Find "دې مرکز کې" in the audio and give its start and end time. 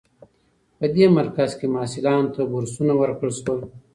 0.95-1.65